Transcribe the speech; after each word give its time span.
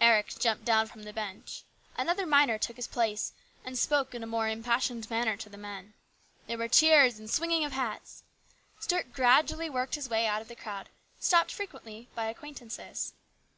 Eric 0.00 0.28
jumped 0.38 0.64
down 0.64 0.86
from 0.86 1.02
the 1.02 1.12
bench; 1.12 1.62
another 1.98 2.24
miner 2.24 2.56
took 2.56 2.76
his 2.76 2.86
place, 2.86 3.34
and 3.62 3.78
spoke 3.78 4.14
in 4.14 4.22
a 4.22 4.26
more 4.26 4.48
impassioned 4.48 5.10
manner 5.10 5.36
to 5.36 5.50
the 5.50 5.58
men. 5.58 5.92
There 6.46 6.56
were 6.56 6.66
cheers 6.66 7.18
and 7.18 7.30
swinging 7.30 7.62
of 7.62 7.72
hats. 7.72 8.22
Stuart 8.80 9.12
gradually 9.12 9.68
worked 9.68 9.96
his 9.96 10.08
way 10.08 10.26
out 10.26 10.40
of 10.40 10.48
the 10.48 10.56
crowd, 10.56 10.88
stopped 11.20 11.50
frequently 11.52 12.08
by 12.14 12.30
acquaintances. 12.30 13.12